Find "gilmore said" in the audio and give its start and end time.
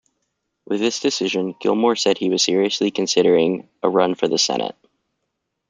1.61-2.17